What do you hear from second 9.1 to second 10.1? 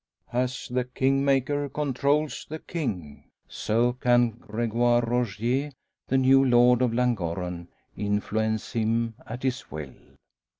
at his will.